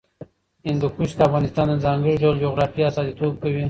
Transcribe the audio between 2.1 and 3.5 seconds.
ډول جغرافیه استازیتوب